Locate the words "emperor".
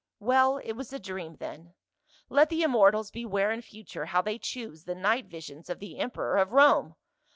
5.99-6.37